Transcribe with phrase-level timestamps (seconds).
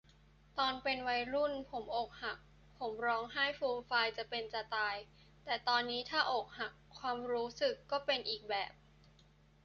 [0.57, 2.37] ตอนเป็นวัยรุ่นผมอกหัก
[2.77, 4.95] ผมร้องไห้ฟูมฟายจะเป็นจะตาย
[5.45, 8.71] แต่ตอนนี้ถ้าอกหัก ความรู้สึกก็เป็นอีกแบบ